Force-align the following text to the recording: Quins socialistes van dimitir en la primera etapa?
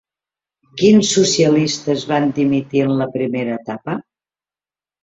Quins 0.81 1.11
socialistes 1.17 2.07
van 2.15 2.27
dimitir 2.41 2.85
en 2.87 2.99
la 3.05 3.11
primera 3.21 3.63
etapa? 3.63 4.01